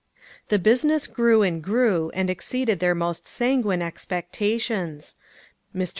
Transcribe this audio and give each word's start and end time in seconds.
The 0.49 0.57
business 0.57 1.05
grew 1.05 1.43
and 1.43 1.61
grew, 1.61 2.09
and 2.15 2.27
exceeded 2.27 2.79
their 2.79 2.95
most 2.95 3.27
sanguine 3.27 3.83
expectations. 3.83 5.15
Mr. 5.75 5.89